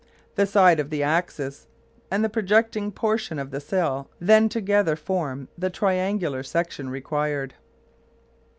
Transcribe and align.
The 0.33 0.47
side 0.47 0.79
of 0.79 0.89
the 0.89 1.03
axis 1.03 1.67
and 2.09 2.23
the 2.23 2.27
projecting 2.29 2.91
portion 2.91 3.37
of 3.37 3.51
the 3.51 3.59
sail 3.59 4.09
then 4.19 4.49
together 4.49 4.95
form 4.95 5.47
the 5.55 5.69
triangular 5.69 6.41
section 6.41 6.89
required. 6.89 7.53